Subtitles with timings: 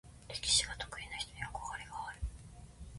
[0.29, 2.21] 歴史が得意な人に憧れがある。